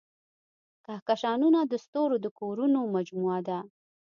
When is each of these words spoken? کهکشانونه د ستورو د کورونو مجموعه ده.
کهکشانونه 0.85 1.59
د 1.65 1.73
ستورو 1.85 2.17
د 2.25 2.27
کورونو 2.39 2.79
مجموعه 2.95 3.39
ده. 3.47 3.59